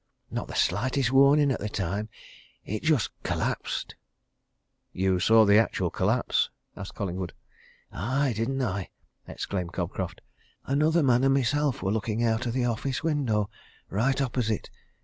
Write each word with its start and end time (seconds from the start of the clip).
Not 0.31 0.47
the 0.47 0.55
slightest 0.55 1.11
warning 1.11 1.51
at 1.51 1.59
the 1.59 1.69
time. 1.69 2.09
It 2.65 2.81
just 2.81 3.11
collapsed!" 3.21 3.93
"You 4.93 5.19
saw 5.19 5.45
the 5.45 5.59
actual 5.59 5.91
collapse?" 5.91 6.49
asked 6.75 6.95
Collingwood. 6.95 7.33
"Aye 7.91 8.33
didn't 8.35 8.63
I?" 8.63 8.89
exclaimed 9.27 9.73
Cobcroft. 9.73 10.21
"Another 10.65 11.03
man 11.03 11.23
and 11.23 11.35
myself 11.35 11.83
were 11.83 11.91
looking 11.91 12.23
out 12.23 12.47
of 12.47 12.53
the 12.53 12.65
office 12.65 13.03
window, 13.03 13.51
right 13.91 14.19
opposite. 14.19 14.71